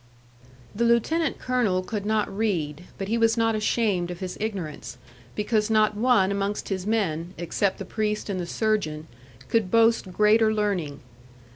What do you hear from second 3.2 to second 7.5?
not ashamed of his ignorance, because not one amongst his men,